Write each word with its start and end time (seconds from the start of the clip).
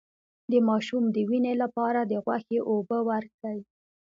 د 0.51 0.53
ماشوم 0.67 1.03
د 1.15 1.17
وینې 1.29 1.53
لپاره 1.63 1.99
د 2.11 2.13
غوښې 2.25 2.59
اوبه 2.69 2.97
ورکړئ 3.09 3.59